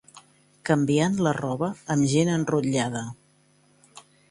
[0.69, 3.05] Canviant la roba amb gent enrotllada.